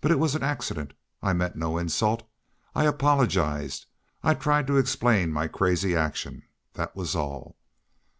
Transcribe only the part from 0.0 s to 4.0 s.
But it was an accident. I meant no insult. I apologized